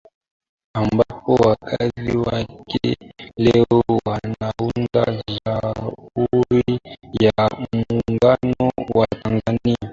ambapo 0.75 1.35
wakazi 1.35 2.17
wake 2.17 2.97
leo 3.37 3.83
wanaunda 4.05 5.23
Jamhuri 5.45 6.79
ya 7.21 7.33
Muungano 7.73 8.71
wa 8.95 9.07
Tanzania 9.23 9.89